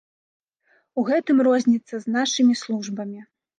У 1.01 1.03
гэтым 1.09 1.37
розніца 1.49 1.93
з 2.07 2.17
нашымі 2.17 2.59
службамі. 2.65 3.19